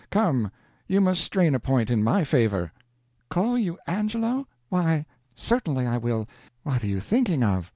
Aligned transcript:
Come, 0.09 0.51
you 0.87 0.99
must 0.99 1.21
strain 1.23 1.53
a 1.53 1.59
point 1.59 1.91
in 1.91 2.03
my 2.03 2.23
favor." 2.23 2.73
"Call 3.29 3.55
you 3.55 3.77
Angelo? 3.85 4.47
Why, 4.69 5.05
certainly 5.35 5.85
I 5.85 5.97
will; 5.99 6.27
what 6.63 6.83
are 6.83 6.87
you 6.87 6.99
thinking 6.99 7.43
of! 7.43 7.69